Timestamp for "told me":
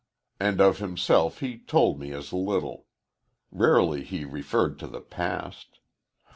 1.59-2.11